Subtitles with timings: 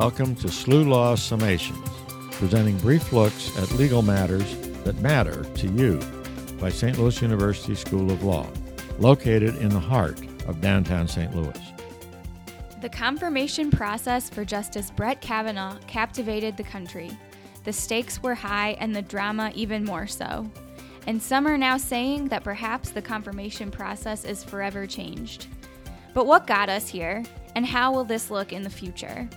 [0.00, 1.86] Welcome to SLU Law Summations,
[2.32, 6.00] presenting brief looks at legal matters that matter to you
[6.58, 6.98] by St.
[6.98, 8.46] Louis University School of Law,
[8.98, 11.36] located in the heart of downtown St.
[11.36, 11.60] Louis.
[12.80, 17.10] The confirmation process for Justice Brett Kavanaugh captivated the country.
[17.64, 20.50] The stakes were high and the drama even more so.
[21.06, 25.48] And some are now saying that perhaps the confirmation process is forever changed.
[26.14, 27.22] But what got us here,
[27.54, 29.28] and how will this look in the future?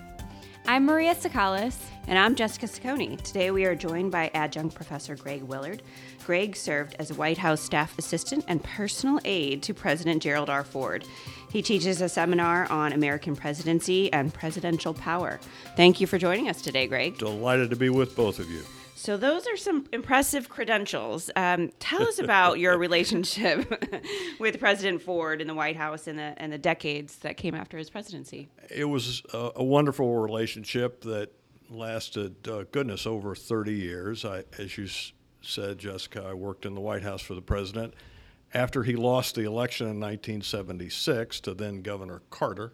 [0.66, 1.76] I'm Maria Sakalis.
[2.06, 3.20] And I'm Jessica Saccone.
[3.20, 5.82] Today we are joined by adjunct professor Greg Willard.
[6.24, 10.64] Greg served as White House staff assistant and personal aide to President Gerald R.
[10.64, 11.04] Ford.
[11.50, 15.38] He teaches a seminar on American presidency and presidential power.
[15.76, 17.18] Thank you for joining us today, Greg.
[17.18, 18.62] Delighted to be with both of you.
[19.04, 21.30] So, those are some impressive credentials.
[21.36, 23.70] Um, tell us about your relationship
[24.38, 27.76] with President Ford in the White House and the, and the decades that came after
[27.76, 28.48] his presidency.
[28.70, 31.30] It was a, a wonderful relationship that
[31.68, 34.24] lasted, uh, goodness, over 30 years.
[34.24, 37.92] I, as you s- said, Jessica, I worked in the White House for the president.
[38.54, 42.72] After he lost the election in 1976 to then Governor Carter,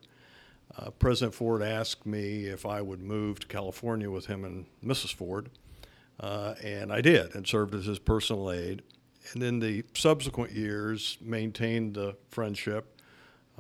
[0.79, 5.13] uh, President Ford asked me if I would move to California with him and Mrs.
[5.13, 5.51] Ford.
[6.21, 8.83] Uh, and I did, and served as his personal aide.
[9.33, 13.01] And in the subsequent years, maintained the friendship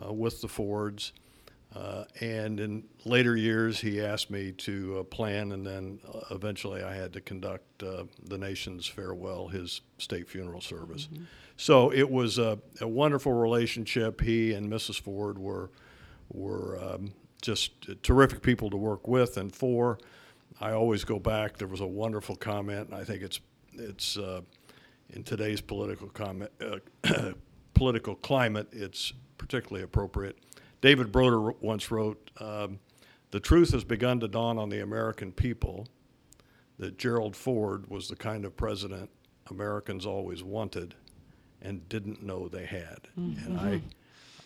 [0.02, 1.12] uh, with the Fords.
[1.74, 6.82] Uh, and in later years, he asked me to uh, plan, and then uh, eventually
[6.82, 11.08] I had to conduct uh, the nation's farewell, his state funeral service.
[11.56, 14.20] So it was a, a wonderful relationship.
[14.20, 15.00] He and Mrs.
[15.00, 15.70] Ford were
[16.32, 17.72] were um, just
[18.02, 19.98] terrific people to work with and for.
[20.60, 21.56] I always go back.
[21.56, 23.40] There was a wonderful comment, and I think it's
[23.72, 24.42] it's uh,
[25.10, 27.32] in today's political comment, uh,
[27.74, 30.38] political climate, it's particularly appropriate.
[30.82, 32.78] David Broder once wrote, um,
[33.30, 35.88] "The truth has begun to dawn on the American people
[36.78, 39.10] that Gerald Ford was the kind of president
[39.48, 40.94] Americans always wanted
[41.62, 43.08] and didn't know they had."
[43.46, 43.82] And I.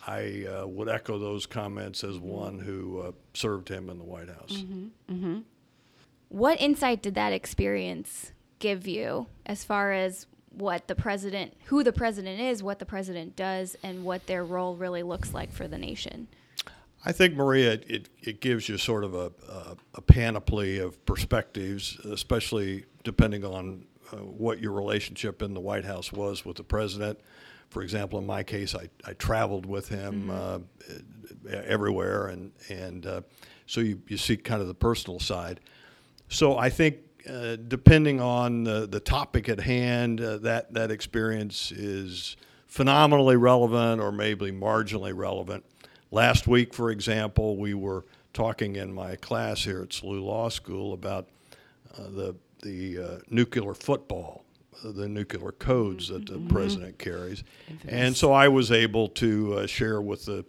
[0.07, 4.29] I uh, would echo those comments as one who uh, served him in the White
[4.29, 4.63] House.
[6.35, 11.93] What insight did that experience give you as far as what the president, who the
[11.93, 15.77] president is, what the president does, and what their role really looks like for the
[15.77, 16.27] nation?
[17.05, 21.97] I think, Maria, it, it, gives you sort of a, a, a panoply of perspectives,
[21.99, 27.17] especially depending on uh, what your relationship in the White House was with the president.
[27.69, 30.59] For example, in my case, I, I traveled with him uh,
[31.49, 33.21] everywhere, and, and uh,
[33.67, 35.61] so you, you see kind of the personal side.
[36.29, 36.97] So I think,
[37.29, 42.35] uh, depending on the, the topic at hand, uh, that, that experience is
[42.67, 45.63] phenomenally relevant or maybe marginally relevant.
[46.11, 50.93] Last week, for example, we were talking in my class here at SLU Law School
[50.93, 51.29] about
[51.97, 54.43] uh, the, the uh, nuclear football,
[54.83, 57.43] the nuclear codes that the president carries.
[57.87, 60.45] And so I was able to uh, share with the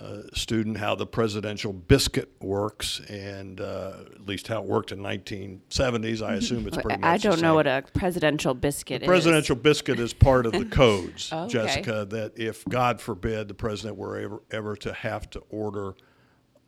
[0.00, 4.98] uh, student how the presidential biscuit works, and uh, at least how it worked in
[5.00, 6.22] 1970s.
[6.26, 7.04] I assume it's pretty much.
[7.08, 9.08] I don't know what a presidential biscuit The is.
[9.08, 11.52] presidential biscuit is part of the codes, Oh, okay.
[11.52, 15.94] Jessica, that if, God forbid, the president were ever, ever to have to order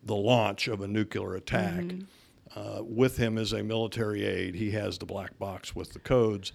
[0.03, 2.59] the launch of a nuclear attack, Mm-hmm.
[2.59, 6.51] uh, with him as a military aide, he has the black box with the codes.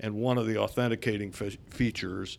[0.00, 2.38] And one of the authenticating fe- features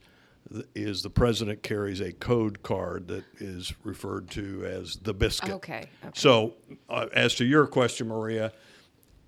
[0.75, 5.51] is the president carries a code card that is referred to as the biscuit.
[5.51, 6.11] Okay, okay.
[6.15, 6.55] So,
[6.89, 8.51] uh, as to your question, Maria,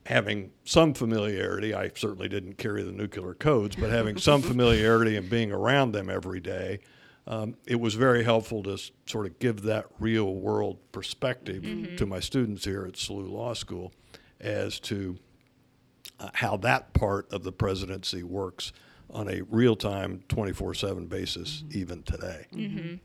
[0.06, 5.30] having some familiarity, I certainly didn't carry the nuclear codes, but having some familiarity and
[5.30, 6.80] being around them every day,
[7.28, 11.64] um, it was very helpful to s- sort of give that real world perspective
[11.98, 13.92] to my students here at SLU Law School
[14.40, 15.18] as to
[16.20, 18.72] uh, how that part of the presidency works
[19.10, 21.78] on a real time 24 7 basis, mm-hmm.
[21.78, 22.48] even today.
[22.54, 22.78] Mm-hmm.
[22.78, 22.96] Mm-hmm.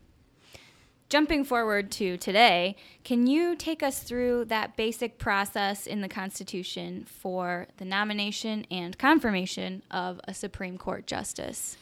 [1.09, 7.05] Jumping forward to today, can you take us through that basic process in the Constitution
[7.05, 11.75] for the nomination and confirmation of a Supreme Court justice?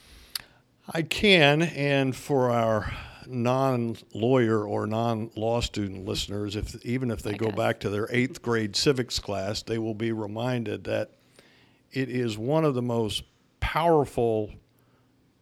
[0.91, 2.91] I can, and for our
[3.27, 7.55] non-lawyer or non-law student listeners, if even if they Like go us.
[7.55, 11.11] back to their eighth grade civics class, they will be reminded that
[11.91, 13.23] it is one of the most
[13.69, 14.51] powerful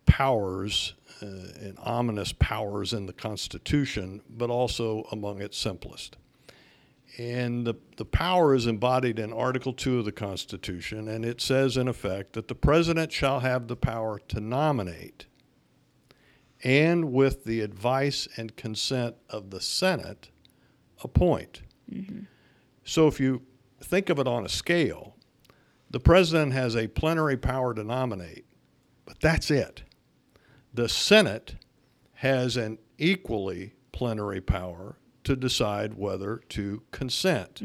[0.06, 1.25] powers uh,
[1.62, 6.18] and ominous powers in the Constitution, but also among its simplest.
[7.18, 11.77] And the, the power is embodied in Article 2 of the Constitution, and it says,
[11.77, 15.25] in effect, that the president shall have the power to nominate
[16.65, 20.31] and, with the advice and consent of the Senate,
[21.01, 21.62] appoint.
[22.83, 23.44] So if you
[23.81, 25.16] think of it on a scale,
[25.89, 28.45] the president has a plenary power to nominate,
[29.05, 29.83] but that's it.
[30.73, 31.55] The Senate
[32.15, 37.61] has an equally plenary power to decide whether to consent.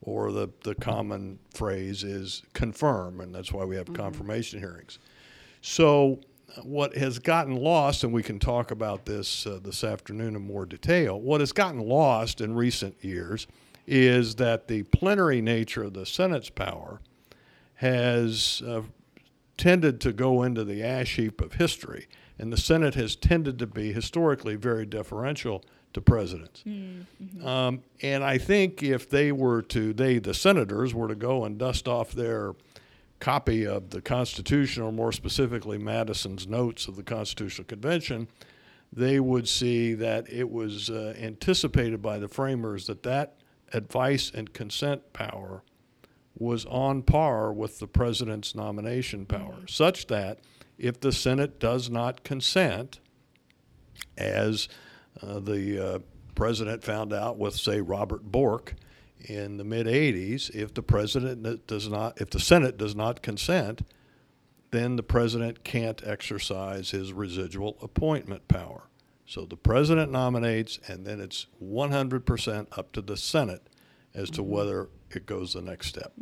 [0.00, 4.98] Or the, the common phrase is confirm, and that's why we have confirmation hearings.
[5.60, 6.20] So,
[6.62, 10.64] what has gotten lost, and we can talk about this uh, this afternoon in more
[10.64, 13.46] detail, what has gotten lost in recent years
[13.86, 17.00] is that the plenary nature of the Senate's power
[17.78, 18.82] has uh,
[19.56, 23.68] tended to go into the ash heap of history, and the Senate has tended to
[23.68, 26.64] be historically very deferential to presidents.
[27.44, 31.56] Um, and I think if they were to, they, the senators, were to go and
[31.56, 32.54] dust off their
[33.20, 38.26] copy of the Constitution, or more specifically Madison's notes of the Constitutional Convention,
[38.92, 43.36] they would see that it was uh, anticipated by the framers that that
[43.72, 45.62] advice and consent power
[46.38, 50.38] was on par with the president's nomination power, such that
[50.78, 53.00] if the Senate does not consent,
[54.16, 54.68] as
[55.22, 55.98] uh, the uh,
[56.34, 58.74] president found out with, say, Robert Bork
[59.20, 63.82] in the mid 80s, if the president does not, if the Senate does not consent,
[64.70, 68.82] then the president can't exercise his residual appointment power.
[69.26, 73.68] So the president nominates, and then it's 100% up to the Senate
[74.14, 76.12] as to whether it goes the next step.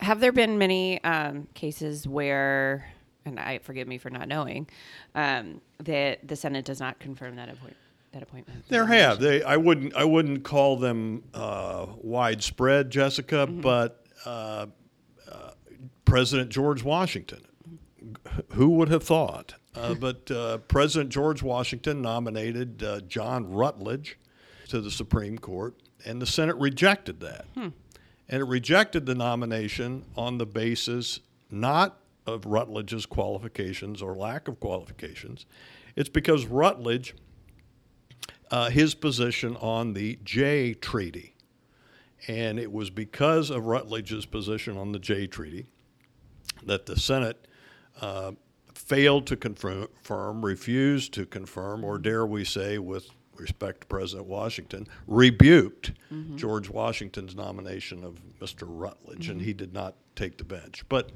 [0.00, 2.86] Have there been many um, cases where,
[3.24, 4.68] and I forgive me for not knowing,
[5.14, 7.76] um, that the Senate does not confirm that appoint
[8.12, 8.64] that appointment?
[8.68, 9.42] There have they.
[9.42, 9.94] I wouldn't.
[9.94, 13.46] I wouldn't call them uh, widespread, Jessica.
[13.46, 14.66] But uh,
[15.30, 15.50] uh,
[16.04, 17.40] President George Washington,
[18.52, 19.54] who would have thought?
[19.74, 24.18] Uh, but uh, President George Washington nominated uh, John Rutledge
[24.68, 25.74] to the Supreme Court,
[26.04, 27.46] and the Senate rejected that.
[28.28, 31.20] And it rejected the nomination on the basis
[31.50, 35.46] not of Rutledge's qualifications or lack of qualifications.
[35.94, 37.14] It's because Rutledge
[38.50, 41.34] uh, his position on the Jay Treaty.
[42.28, 45.66] And it was because of Rutledge's position on the Jay Treaty
[46.64, 47.46] that the Senate
[48.00, 48.32] uh,
[48.74, 53.08] failed to confirm, refused to confirm, or dare we say, with
[53.40, 56.36] respect to President Washington, rebuked mm-hmm.
[56.36, 58.64] George Washington's nomination of Mr.
[58.66, 59.58] Rutledge, and he mm-hmm.
[59.58, 60.84] did not take the bench.
[60.88, 61.10] But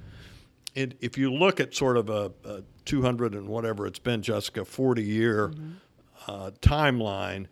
[0.75, 4.64] it, if you look at sort of a, a 200 and whatever it's been, Jessica,
[4.64, 5.70] 40 year mm-hmm.
[6.26, 7.46] uh, timeline,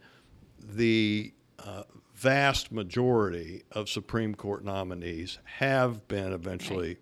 [0.60, 1.32] the
[1.64, 1.84] uh,
[2.14, 6.98] vast majority of Supreme Court nominees have been eventually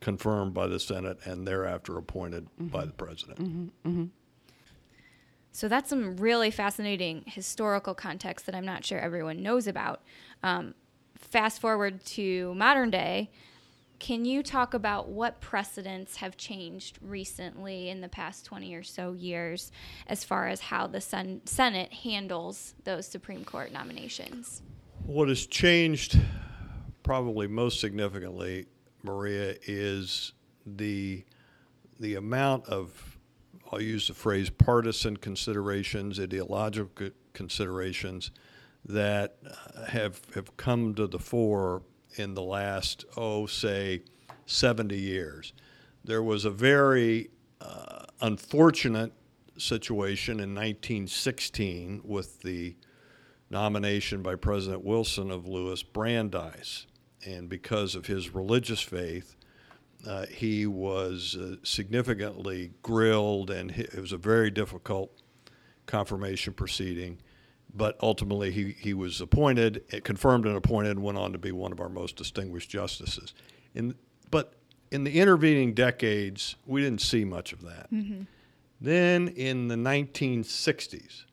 [0.00, 3.72] confirmed by the Senate and thereafter appointed by the president.
[5.52, 10.00] So that's some really fascinating historical context that I'm not sure everyone knows about.
[10.42, 10.74] Um,
[11.16, 13.30] fast forward to modern day,
[13.98, 19.12] can you talk about what precedents have changed recently in the past 20 or so
[19.12, 19.70] years
[20.06, 24.62] as far as how the Sen- Senate handles those Supreme Court nominations?
[25.04, 26.18] What has changed
[27.02, 28.66] probably most significantly,
[29.02, 30.32] Maria, is
[30.64, 31.24] the
[31.98, 33.09] the amount of
[33.72, 38.30] I'll use the phrase partisan considerations, ideological considerations
[38.84, 41.82] that uh, have have come to the fore
[42.16, 44.02] in the last oh say
[44.46, 45.52] 70 years.
[46.04, 49.12] There was a very uh, unfortunate
[49.58, 52.74] situation in 1916 with the
[53.50, 56.86] nomination by President Wilson of Louis Brandeis.
[57.26, 59.36] And because of his religious faith,
[60.06, 65.12] uh, he was uh, significantly grilled, and he, it was a very difficult
[65.86, 67.18] confirmation proceeding.
[67.72, 71.52] But ultimately, he, he was appointed, eh, confirmed and appointed, and went on to be
[71.52, 73.34] one of our most distinguished justices.
[73.74, 73.94] In,
[74.30, 74.54] but
[74.90, 77.88] in the intervening decades, we didn't see much of that.
[78.80, 81.24] Then in the 1960s,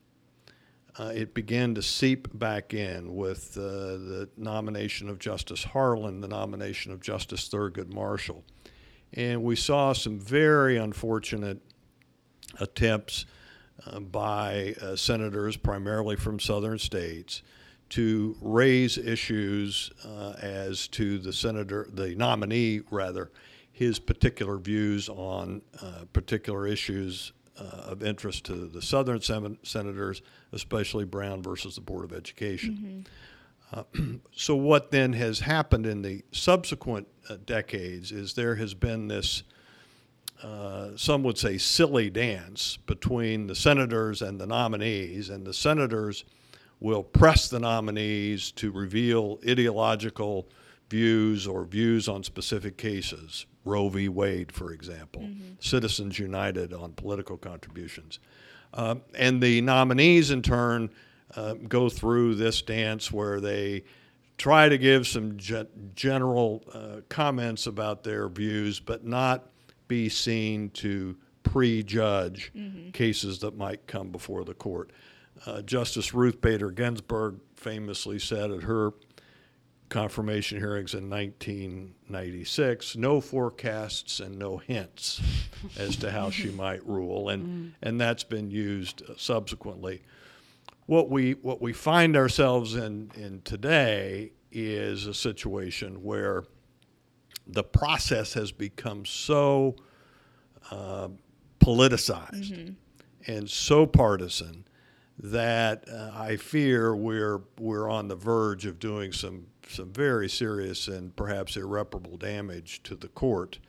[1.00, 6.28] uh, it began to seep back in with uh, the nomination of Justice Harlan, the
[6.28, 8.44] nomination of Justice Thurgood Marshall.
[9.14, 11.60] And we saw some very unfortunate
[12.60, 13.26] attempts
[13.86, 17.42] uh, by uh, senators, primarily from southern states,
[17.90, 23.32] to raise issues uh, as to the senator, the nominee rather,
[23.72, 30.22] his particular views on uh, particular issues uh, of interest to the southern sen- senators,
[30.52, 33.06] especially Brown versus the Board of Education.
[33.74, 33.84] Uh,
[34.32, 39.44] so, what then has happened in the subsequent uh, decades is there has been this,
[40.44, 46.24] uh, some would say, silly dance between the senators and the nominees, and the senators
[46.80, 50.48] will press the nominees to reveal ideological
[50.90, 53.46] views or views on specific cases.
[53.66, 54.08] Roe v.
[54.08, 55.28] Wade, for example,
[55.60, 58.20] Citizens United on political contributions.
[58.74, 60.90] Uh, and the nominees, in turn,
[61.36, 63.84] uh, go through this dance where they
[64.38, 65.66] try to give some ge-
[65.96, 69.50] general uh, comments about their views, but not
[69.88, 72.52] be seen to prejudge
[72.94, 74.92] cases that might come before the court.
[75.46, 78.94] Uh, Justice Ruth Bader Ginsburg famously said at her
[79.90, 85.22] confirmation hearings in 1996 no forecasts and no hints
[85.78, 90.02] as to how she might rule and and that's been used uh, subsequently
[90.88, 96.44] what we what we find ourselves in in today is a situation where
[97.46, 99.76] the process has become so
[100.72, 101.08] uh,
[101.60, 102.74] politicized
[103.28, 104.66] and so partisan
[105.20, 110.88] that uh, I fear we're we're on the verge of doing some some very serious
[110.88, 113.60] and perhaps irreparable damage to the court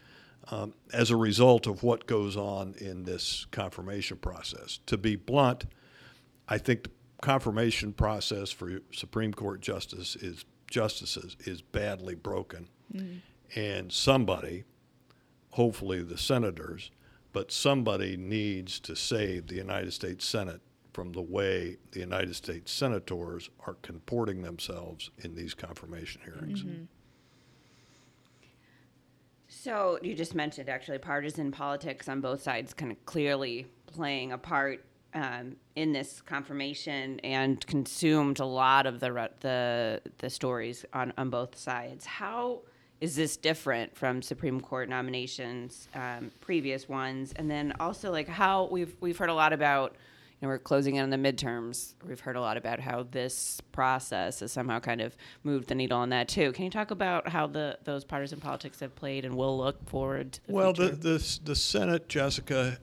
[0.51, 4.79] um, as a result of what goes on in this confirmation process.
[4.87, 5.65] To be blunt,
[6.49, 13.19] I think the confirmation process for Supreme Court justice is justices is badly broken, mm-hmm.
[13.59, 14.65] and somebody,
[15.51, 16.91] hopefully the senators,
[17.33, 20.61] but somebody needs to save the United States Senate
[20.93, 26.63] from the way the United States senators are comporting themselves in these confirmation hearings.
[26.63, 26.85] Mm-hmm.
[29.47, 34.39] So you just mentioned actually partisan politics on both sides, kind of clearly playing a
[34.39, 34.85] part
[35.15, 41.31] um, in this confirmation, and consumed a lot of the the the stories on on
[41.31, 42.05] both sides.
[42.07, 42.61] How
[43.01, 48.67] is this different from Supreme Court nominations, um, previous ones, and then also like how
[48.71, 49.95] we've we've heard a lot about.
[50.41, 51.95] You know, we're closing in on the midterms.
[52.07, 55.99] We've heard a lot about how this process has somehow kind of moved the needle
[55.99, 56.53] on that too.
[56.53, 60.35] Can you talk about how the those partisan politics have played and will look forward
[60.35, 60.95] to the Well, future?
[60.95, 62.79] the, the, the Senate, Jessica,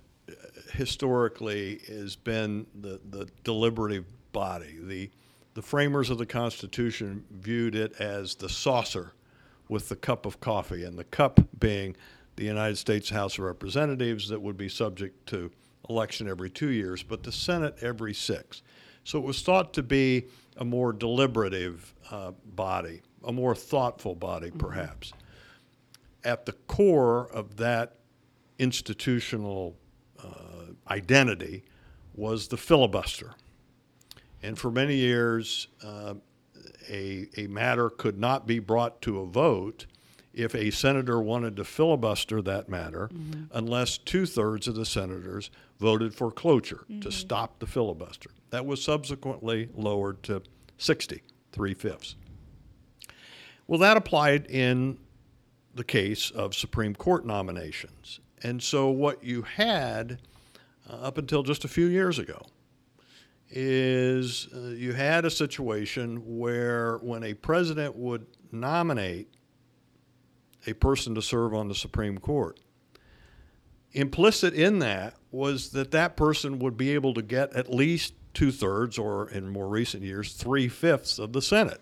[0.72, 4.78] historically has been the, the deliberative body.
[4.82, 5.10] The,
[5.54, 9.14] the framers of the Constitution viewed it as the saucer
[9.70, 11.96] with the cup of coffee, and the cup being
[12.36, 15.52] the United States House of Representatives that would be subject to
[15.90, 18.62] election every two years, but the Senate every six.
[19.04, 20.26] So it was thought to be
[20.58, 25.14] a more deliberative uh, body, a more thoughtful body, perhaps
[26.26, 27.94] at the core of that
[28.58, 29.78] institutional
[30.22, 30.55] uh,
[30.90, 31.64] identity
[32.14, 33.34] was the filibuster.
[34.42, 36.16] And for many years, uh,
[36.90, 39.86] a, a matter could not be brought to a vote
[40.34, 43.10] if a senator wanted to filibuster that matter
[43.54, 45.50] unless two thirds of the senators
[45.80, 48.30] voted for cloture to stop the filibuster.
[48.50, 50.42] That was subsequently lowered to
[50.78, 52.16] 60, three fifths.
[53.68, 54.98] Well, that applied in
[55.74, 58.20] the case of Supreme Court nominations.
[58.44, 60.20] And so, what you had
[60.90, 62.42] uh, up until just a few years ago
[63.50, 69.30] is uh, you had a situation where when a president would nominate
[70.68, 72.60] a person to serve on the Supreme Court,
[73.94, 78.52] implicit in that was that that person would be able to get at least two
[78.52, 81.82] thirds, or in more recent years, three fifths of the Senate.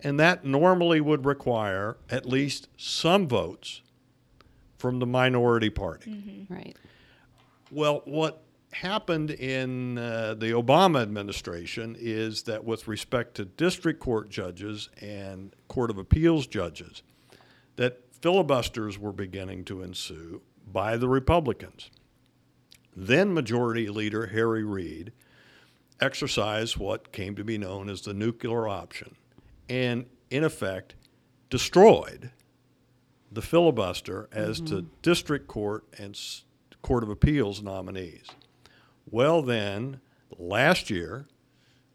[0.00, 3.80] And that normally would require at least some votes
[4.78, 6.10] from the minority party.
[6.50, 6.76] right.
[7.70, 8.42] Well, what
[8.72, 15.54] happened in uh, the Obama administration is that with respect to district court judges and
[15.68, 17.02] court of appeals judges,
[17.76, 20.42] that filibusters were beginning to ensue
[20.72, 21.90] by the Republicans.
[22.94, 25.12] Then Majority Leader Harry Reid
[26.00, 29.16] exercised what came to be known as the nuclear option
[29.68, 30.94] and, in effect,
[31.50, 32.30] destroyed
[33.30, 36.16] the filibuster as to district court and
[36.86, 38.26] court of appeals nominees.
[39.10, 40.00] Well, then,
[40.38, 41.26] last year,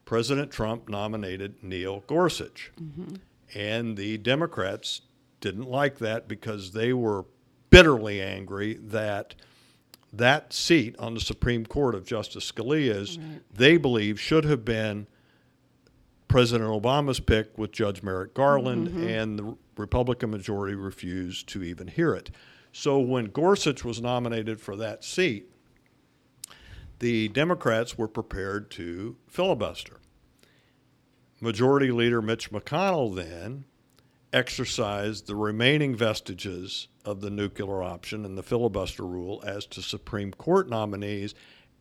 [0.04, 2.72] President Trump nominated Neil Gorsuch.
[2.82, 3.16] Mm-hmm.
[3.56, 5.02] And the Democrats
[5.40, 7.24] didn't like that because they were
[7.70, 9.36] bitterly angry that
[10.12, 13.18] that seat on the Supreme Court of Justice Scalia's,
[13.54, 15.08] they believe, should have been
[16.28, 19.08] President Obama's pick with Judge Merrick Garland, mm-hmm.
[19.08, 22.30] and the Republican majority refused to even hear it.
[22.72, 25.50] So when Gorsuch was nominated for that seat,
[27.00, 29.98] the Democrats were prepared to filibuster.
[31.40, 33.66] Majority Leader Mitch McConnell then
[34.32, 40.32] exercised the remaining vestiges of the nuclear option and the filibuster rule as to Supreme
[40.32, 41.34] Court nominees,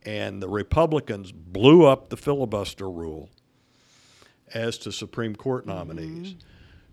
[0.03, 3.29] and the Republicans blew up the filibuster rule
[4.53, 6.31] as to Supreme Court nominees.
[6.31, 6.39] Mm-hmm.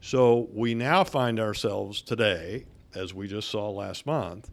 [0.01, 2.66] So we now find ourselves today,
[2.98, 4.51] as we just saw last month,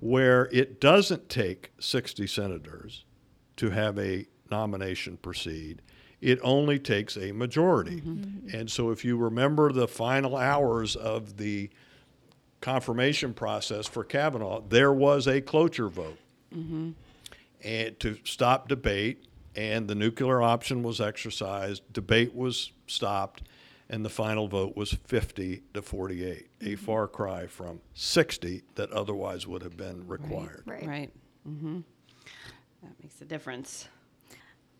[0.00, 3.04] where it doesn't take 60 senators
[3.56, 5.82] to have a nomination proceed.
[6.20, 8.00] It only takes a majority.
[8.00, 8.12] Mm-hmm.
[8.12, 8.56] Mm-hmm.
[8.56, 11.70] And so if you remember the final hours of the
[12.60, 16.18] confirmation process for Kavanaugh, there was a cloture vote
[16.54, 16.90] mm-hmm.
[17.64, 19.24] and to stop debate,
[19.56, 21.82] and the nuclear option was exercised.
[21.92, 23.42] Debate was stopped,
[23.90, 29.48] and the final vote was 50 to 48, a far cry from 60 that otherwise
[29.48, 30.62] would have been required.
[30.64, 30.86] Right.
[30.86, 31.10] Right.
[31.44, 31.80] hmm
[32.82, 33.88] That makes a difference.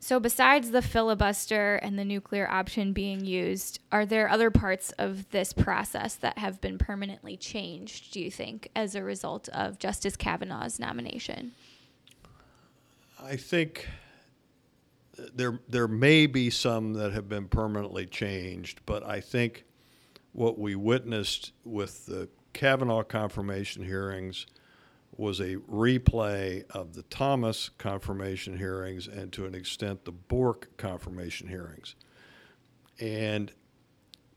[0.03, 5.29] So, besides the filibuster and the nuclear option being used, are there other parts of
[5.31, 10.17] this process that have been permanently changed, do you think, as a result of Justice
[10.17, 11.53] Kavanaugh's nomination?
[13.23, 13.89] I think
[15.35, 19.65] there there may be some that have been permanently changed, but I think
[20.33, 24.47] what we witnessed with the Kavanaugh confirmation hearings
[25.17, 31.49] was a replay of the Thomas confirmation hearings and to an extent the Bork confirmation
[31.49, 31.95] hearings.
[32.99, 33.53] And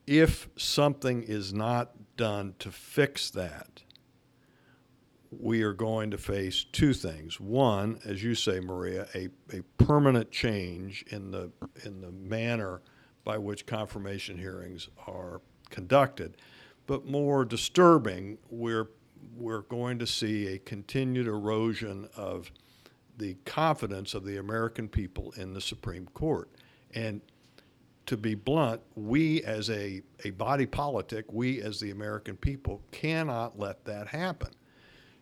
[0.05, 3.83] if something is not done to fix that,
[5.39, 7.39] we are going to face two things.
[7.39, 11.51] One, as you say, Maria, a, a permanent change in the
[11.83, 12.81] in the manner
[13.23, 16.37] by which confirmation hearings are conducted.
[16.87, 18.89] But more disturbing, we're
[19.35, 22.51] we're going to see a continued erosion of
[23.17, 26.49] the confidence of the American people in the Supreme Court.
[26.93, 27.21] And
[28.05, 33.57] to be blunt, we as a, a body politic, we as the American people cannot
[33.57, 34.49] let that happen.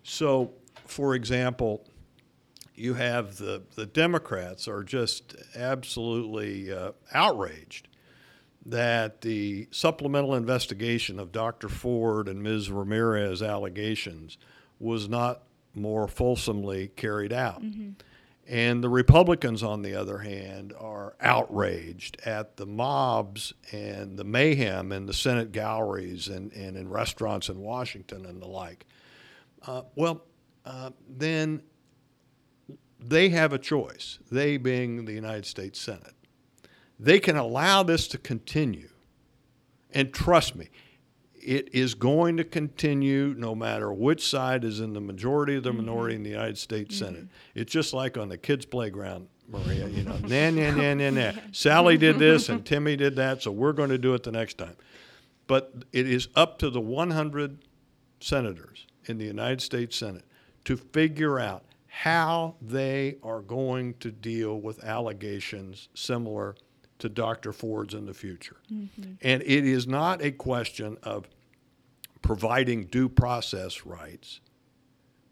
[0.03, 0.51] So,
[0.85, 1.85] for example,
[2.75, 7.87] you have the, the Democrats are just absolutely uh, outraged
[8.65, 11.67] that the supplemental investigation of Dr.
[11.69, 12.69] Ford and Ms.
[12.71, 14.37] Ramirez allegations
[14.79, 17.61] was not more fulsomely carried out.
[18.47, 24.91] And the Republicans, on the other hand, are outraged at the mobs and the mayhem
[24.91, 28.85] in the Senate galleries and, and in restaurants in Washington and the like.
[29.65, 30.23] Uh, well,
[30.65, 31.61] uh, then
[32.99, 36.13] they have a choice, they being the United States Senate.
[36.99, 38.89] They can allow this to continue.
[39.91, 40.69] And trust me,
[41.33, 45.73] it is going to continue no matter which side is in the majority or the
[45.73, 47.25] minority in the United States Senate.
[47.55, 51.31] It's just like on the kids' playground, Maria, you know, nah, nah, nah, nah, nah.
[51.51, 54.57] Sally did this and Timmy did that, so we're going to do it the next
[54.59, 54.75] time.
[55.47, 57.57] But it is up to the 100
[58.19, 60.25] senators in the United States Senate
[60.65, 66.55] to figure out how they are going to deal with allegations similar
[66.99, 67.51] to Dr.
[67.51, 68.57] Ford's in the future.
[68.71, 69.13] Mm-hmm.
[69.21, 71.27] And it is not a question of
[72.21, 74.39] providing due process rights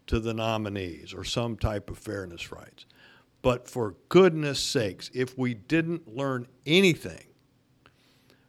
[0.06, 2.86] to the nominees or some type of fairness rights.
[3.42, 7.24] But for goodness sakes, if we didn't learn anything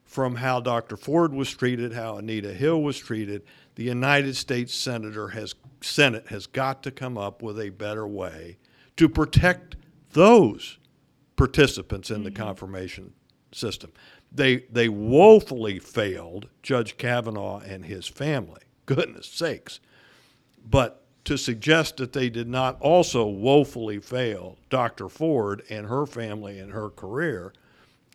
[0.04, 0.98] from how Dr.
[0.98, 3.44] Ford was treated, how Anita Hill was treated,
[3.76, 8.58] the United States Senator has Senate has got to come up with a better way
[8.98, 9.76] to protect
[10.14, 10.78] those
[11.36, 12.44] participants in the mm-hmm.
[12.44, 13.14] confirmation
[13.52, 13.92] system.
[14.32, 18.62] They they woefully failed Judge Kavanaugh and his family.
[18.86, 19.80] Goodness sakes.
[20.70, 25.08] But to suggest that they did not also woefully fail Dr.
[25.10, 27.54] Ford and her family and her career,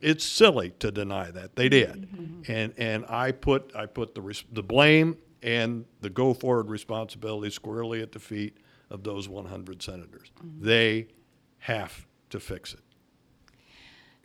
[0.03, 2.09] it's silly to deny that they did.
[2.11, 2.53] Mm-hmm.
[2.53, 7.51] And and I put I put the res- the blame and the go forward responsibility
[7.51, 8.59] squarely at the feet
[8.91, 10.33] of those 100 senators.
[10.61, 11.07] They
[11.61, 12.81] have to fix it.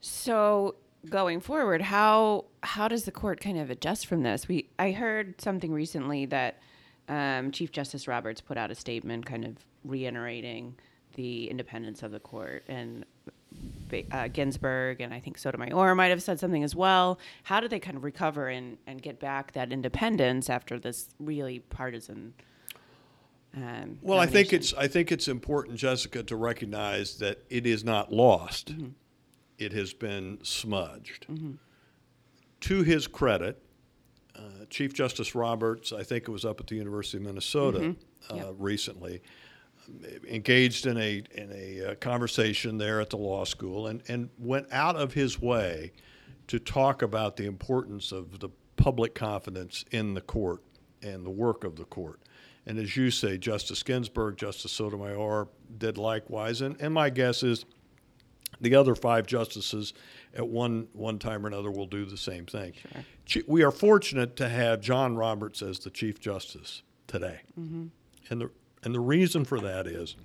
[0.02, 0.76] So
[1.08, 4.48] going forward, how how does the court kind of adjust from this?
[4.48, 6.60] We I heard something recently that
[7.08, 10.76] um, Chief Justice Roberts put out a statement, kind of reiterating
[11.14, 13.06] the independence of the court, and
[14.12, 17.20] uh, Ginsburg and I think Sotomayor might have said something as well.
[17.44, 21.60] How do they kind of recover and, and get back that independence after this really
[21.60, 22.34] partisan?
[23.56, 27.84] Um, Well, I think it's I think it's important, Jessica, to recognize that it is
[27.84, 28.74] not lost.
[29.58, 31.28] It has been smudged.
[32.62, 33.62] To his credit,
[34.36, 37.96] uh, Chief Justice Roberts, I think it was up at the University of Minnesota
[38.30, 38.56] uh, Yep.
[38.60, 39.22] recently, um,
[40.28, 44.68] engaged in a in a uh, conversation there at the law school and, and went
[44.72, 45.92] out of his way
[46.48, 50.64] to talk about the importance of the public confidence in the court
[51.02, 52.20] and the work of the court.
[52.66, 56.62] And as you say, Justice Ginsburg, Justice Sotomayor did likewise.
[56.62, 57.66] And, and my guess is
[58.62, 59.94] The other five justices
[60.36, 62.74] at one one time or another will do the same thing.
[63.26, 63.44] Sure.
[63.48, 67.42] We are fortunate to have John Roberts as the Chief Justice today.
[67.60, 67.88] Mm-hmm.
[68.30, 68.52] And the
[68.84, 70.16] and the reason for that is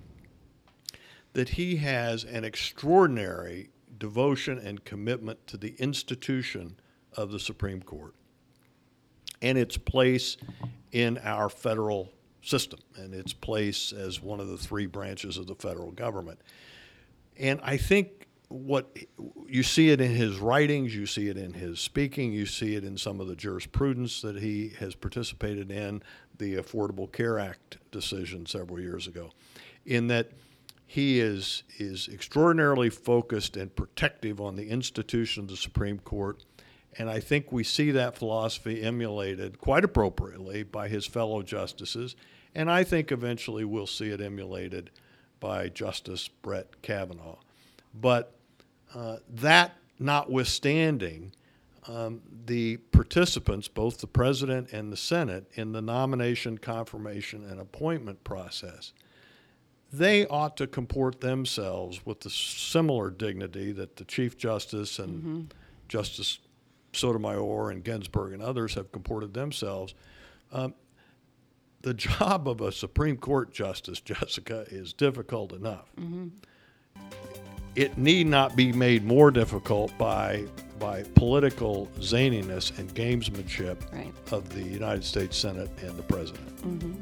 [1.35, 6.77] that he has an extraordinary devotion and commitment to the institution
[7.15, 8.15] of the Supreme Court
[9.43, 10.37] and its place
[10.93, 15.55] in our federal system and its place as one of the three branches of the
[15.55, 16.41] federal government.
[17.39, 18.97] And I think what
[19.49, 22.85] you see it in his writings, you see it in his speaking, you see it
[22.85, 26.03] in some of the jurisprudence that he has participated in,
[26.39, 29.31] the Affordable Care Act decision several years ago,
[29.85, 30.31] in that
[30.87, 36.45] he is is extraordinarily focused and protective on the institution of the Supreme Court.
[36.99, 42.17] And I think we see that philosophy emulated quite appropriately by his fellow justices.
[42.55, 44.91] And I think eventually we'll see it emulated
[45.41, 47.37] by Justice Brett Kavanaugh.
[47.93, 48.33] But
[48.95, 51.33] uh, that notwithstanding,
[51.89, 58.25] um, the participants, both the president and the Senate, in the nomination, confirmation, and appointment
[58.25, 58.93] process,
[59.93, 65.41] they ought to comport themselves with the similar dignity that the Chief Justice and mm-hmm.
[65.89, 66.41] Justice
[66.93, 69.95] Sotomayor and Ginsburg and others have comported themselves.
[70.53, 70.75] Um,
[71.83, 75.89] the job of a Supreme Court justice, Jessica, is difficult enough.
[75.99, 76.29] Mm-hmm.
[77.77, 80.47] It need not be made more difficult by
[80.79, 84.13] by political zaniness and gamesmanship right.
[84.33, 86.57] of the United States Senate and the President.
[86.59, 86.95] Mm-hmm.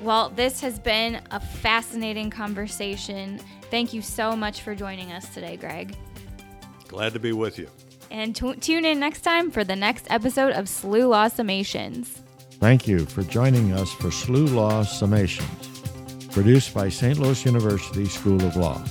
[0.00, 3.38] Well, this has been a fascinating conversation.
[3.70, 5.94] Thank you so much for joining us today, Greg.
[6.88, 7.68] Glad to be with you.
[8.10, 12.06] And t- tune in next time for the next episode of SLU Law Summations.
[12.54, 17.18] Thank you for joining us for SLU Law Summations, produced by St.
[17.18, 18.82] Louis University School of Law.